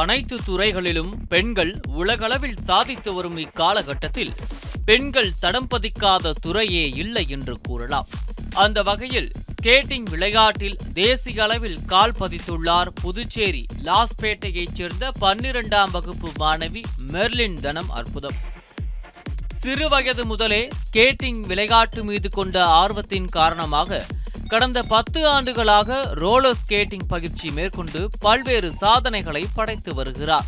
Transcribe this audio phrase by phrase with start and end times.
[0.00, 4.32] அனைத்து துறைகளிலும் பெண்கள் உலகளவில் சாதித்து வரும் இக்காலகட்டத்தில்
[4.84, 8.08] பெண்கள் தடம் பதிக்காத துறையே இல்லை என்று கூறலாம்.
[8.54, 17.58] அந்த வகையில் ஸ்கேட்டிங் விளையாட்டில் தேசிய அளவில் கால் பதித்துள்ளார் புதுச்சேரி லாஸ்பேட்டையைச் சேர்ந்த பன்னிரெண்டாம் வகுப்பு மாணவி மெர்லின்
[17.60, 18.38] தனம் அற்புதம்.
[19.62, 24.00] சிறுவயது முதலே ஸ்கேட்டிங் விளையாட்டு மீது கொண்ட ஆர்வத்தின் காரணமாக
[24.52, 30.46] கடந்த பத்து ஆண்டுகளாக ரோலர் ஸ்கேட்டிங் பயிற்சி மேற்கொண்டு பல்வேறு சாதனைகளை படைத்து வருகிறார்.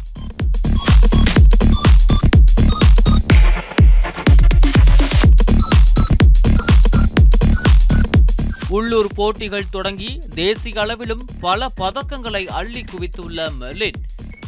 [8.68, 14.00] உள்ளூர் போட்டிகள் தொடங்கி தேசிய அளவிலும் பல பதக்கங்களை அள்ளி குவித்துள்ள மெர்லின்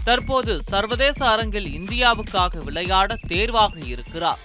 [0.05, 4.39] தற்போது சர்வதேச அரங்கில் இந்தியாவுக்காக விளையாட தேர்வாக இருக்கிறார்.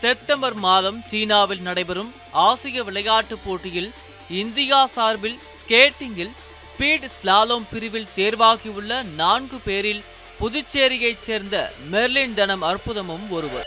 [0.00, 3.92] செப்டம்பர் மாதம் சீனாவில் நடைபெறும் ஆசிய விளையாட்டுப் போட்டியில்
[4.30, 6.30] இந்தியா சார்பில் ஸ்கேட்டிங்கில்
[6.68, 10.02] ஸ்பீட் ஸ்லாலோம் பிரிவில் தேர்வாகியுள்ள நான்கு பேரில்
[10.40, 13.66] புதுச்சேரியைச் சேர்ந்த மெர்லின் தனம் அற்புதமும் ஒருவர்.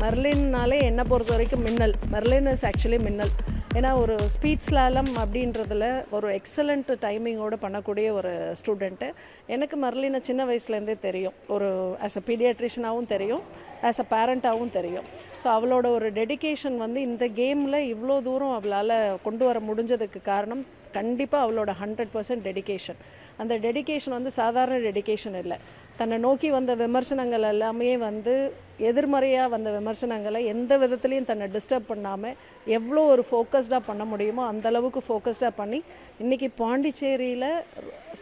[0.00, 1.94] மெர்லின்னாலே என்னை பொறுத்த வரைக்கும் மின்னல்.
[2.12, 3.30] மெர்லின் இஸ் ஆக்சுவலி மின்னல்.
[3.76, 9.08] ஏன்னா ஒரு ஸ்பீட் ஸ்லாலம் அப்படின்றதுல ஒரு எக்ஸலண்ட் டைமிங்கோட பண்ணக்கூடிய ஒரு ஸ்டூடெண்ட்டு
[9.54, 11.34] எனக்கு மெர்லினை சின்ன வயசுலேருந்தே தெரியும்.
[11.54, 11.68] ஒரு
[12.06, 13.42] ஆஸ் அ பீடியாட்ரிஷனாகவும் தெரியும்.
[13.88, 15.06] ஆஸ் அ பேரண்ட்டாகவும் தெரியும்.
[15.42, 20.64] ஸோ அவளோட ஒரு டெடிகேஷன் வந்து இந்த கேமில் இவ்வளோ தூரம் அவளால் கொண்டு வர முடிஞ்சதுக்கு காரணம்
[20.98, 23.00] கண்டிப்பாக அவளோட ஹண்ட்ரட் பர்சன்ட் டெடிக்கேஷன்
[23.42, 25.58] அந்த டெடிகேஷன் வந்து சாதாரண டெடிகேஷன் இல்லை.
[25.98, 28.34] தன்னை நோக்கி வந்த விமர்சனங்கள் எல்லாமே வந்து
[28.78, 32.36] எதிர்மறையாக வந்த விமர்சனங்களை எந்த விதத்துலையும் தன்னை டிஸ்டர்ப் பண்ணாமல்
[32.66, 35.78] எவ்வளோ ஒரு ஃபோக்கஸ்டாக பண்ண முடியுமோ அந்தளவுக்கு ஃபோக்கஸ்டாக பண்ணி
[36.20, 37.48] இன்றைக்கி பாண்டிச்சேரியில்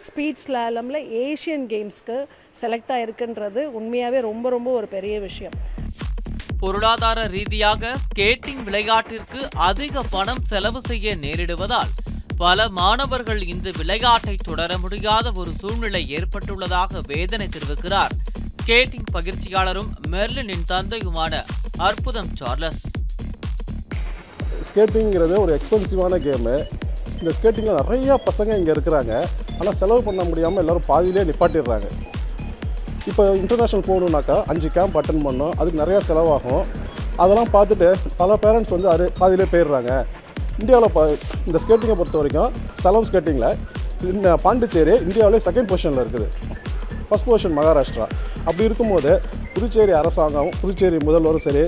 [0.04, 2.18] ஸ்பீட் ஸ்லாலமில் ஏஷியன் கேம்ஸ்க்கு
[2.60, 5.56] செலக்ட் ஆகிருக்குன்றது உண்மையாகவே ரொம்ப ரொம்ப ஒரு பெரிய விஷயம்.
[6.60, 11.92] பொருளாதார ரீதியாக ஸ்கேட்டிங் விளையாட்டிற்கு அதிக பணம் செலவு செய்ய நேரிடுவதால்
[12.42, 18.12] பல மாணவர்கள் இந்த விளையாட்டை தொடர முடியாத ஒரு சூழ்நிலை ஏற்பட்டுள்ளதாக வேதனை தெரிவிக்கிறார்.
[18.60, 21.42] ஸ்கேட்டிங் பயிற்சியாளரும் மெர்லினின் தந்தையுமான
[21.88, 22.80] அற்புதம் சார்லஸ்.
[24.68, 26.54] ஸ்கேட்டிங்கிறது ஒரு எக்ஸ்பென்சிவான கேமு.
[27.18, 29.12] இந்த ஸ்கேட்டிங்கில் நிறையா பசங்க இங்கே இருக்கிறாங்க.
[29.58, 31.88] ஆனால் செலவு பண்ண முடியாமல் எல்லோரும் பாதியிலே நிப்பாட்டிடுறாங்க.
[33.10, 36.64] இப்போ இன்டர்நேஷ்னல் போகணுன்னாக்கா அஞ்சு கேம்ப் அட்டன் பண்ணோம் அதுக்கு நிறையா செலவாகும்.
[37.22, 37.88] அதெல்லாம் பார்த்துட்டு
[38.20, 39.92] பல பேரண்ட்ஸ் வந்து அது பாதியிலே போயிடுறாங்க.
[40.60, 41.00] இந்தியாவில் ப
[41.48, 43.56] இந்த ஸ்கேட்டிங்கை பொறுத்த வரைக்கும் சலம் ஸ்கேட்டிங்கில்
[44.12, 46.26] இந்த பாண்டிச்சேரி இந்தியாவிலே செகண்ட் பொசிஷனில் இருக்குது.
[47.08, 48.06] First position Maharashtra.
[48.46, 49.12] அப்படி இருக்கும்போது
[49.54, 51.64] புதுச்சேரி அரசாங்கம் புதுச்சேரி முதல்வரும் சரி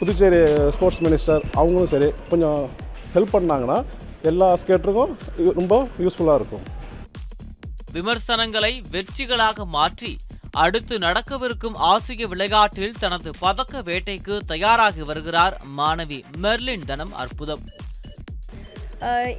[0.00, 0.40] புதுச்சேரி
[0.74, 2.60] ஸ்போர்ட்ஸ் மினிஸ்டர் அவங்களும் சரி கொஞ்சம்
[3.14, 3.78] ஹெல்ப் பண்ணாங்கன்னா
[4.30, 5.12] எல்லா ஸ்கேட்டருக்கும்
[5.60, 5.74] ரொம்ப
[6.04, 6.64] யூஸ்ஃபுல்லாக இருக்கும்.
[7.96, 10.12] விமர்சனங்களை வெற்றிகளாக மாற்றி
[10.64, 17.64] அடுத்து நடக்கவிருக்கும் ஆசிய விளையாட்டில் தனது பதக்க வேட்டைக்கு தயாராகி வருகிறார் மாணவி மெர்லின் தனம் அற்புதம்.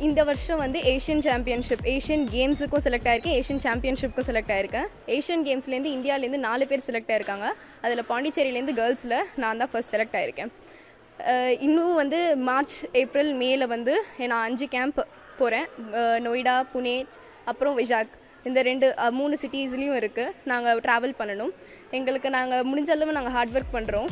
[0.05, 5.91] இந்த வருஷம் வந்து ஏஷியன் சாம்பியன்ஷிப் ஏஷியன் கேம்ஸுக்கும் செலக்ட் ஆயிருக்கேன் ஏஷியன் சாம்பியன்ஷிப்க்கும் செலக்ட் ஆயிருக்கேன் ஏஷியன் கேம்ஸ்லேருந்து
[5.97, 7.47] இந்தியாவிலேருந்து நாலு பேர் செலக்ட் ஆயிருக்காங்க.
[7.85, 10.51] அதில் பாண்டிச்சேரியிலேருந்து கேர்ள்ஸில் நான் தான் ஃபர்ஸ்ட் செலக்ட் ஆயிருக்கேன்.
[11.67, 12.19] இன்னும் வந்து
[12.49, 13.95] மார்ச் ஏப்ரல் மேல வந்து
[14.31, 15.01] நான் அஞ்சு கேம்ப்
[15.39, 15.67] போகிறேன்
[16.27, 16.95] நொய்டா புனே
[17.51, 18.13] அப்புறம் விஜாக்
[18.49, 18.87] இந்த ரெண்டு
[19.19, 21.53] மூணு சிட்டிஸ்லேயும் இருக்குது நாங்கள் ட்ராவல் பண்ணணும்.
[21.99, 24.09] எங்களுக்கு நாங்கள் முடிஞ்ச அளவு நாங்கள் ஹார்ட் ஒர்க் பண்ணுறோம்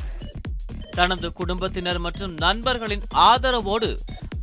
[1.00, 3.88] தனது குடும்பத்தினர் மற்றும் நண்பர்களின் ஆதரவோடு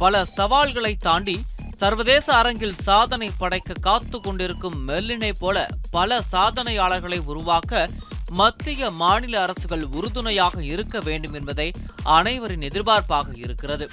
[0.02, 1.34] பல சவால்களை தாண்டி
[1.80, 5.56] சர்வதேச அரங்கில் சாதனை படைக்க காத்து கொண்டிருக்கும் மெல்லினை போல
[5.90, 7.72] பல சாதனையாளர்களை உருவாக்க
[8.40, 11.68] மத்திய மாநில அரசுகள் உறுதுணையாக இருக்க வேண்டும் என்பதை
[12.18, 13.88] அனைவரின் எதிர்பார்ப்பாக இருக்கிறது.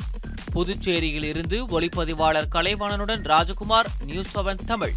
[0.52, 4.96] புதுச்சேரியில் இருந்து ஒளிப்பதிவாளர் கலைவாணனுடன் ராஜகுமார் நியூஸ் செவன் தமிழ்.